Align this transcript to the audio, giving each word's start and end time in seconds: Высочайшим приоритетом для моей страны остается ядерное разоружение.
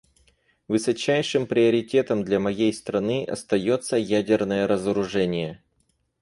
Высочайшим 0.67 1.45
приоритетом 1.45 2.23
для 2.23 2.39
моей 2.39 2.73
страны 2.73 3.23
остается 3.23 3.97
ядерное 3.97 4.65
разоружение. 4.65 5.61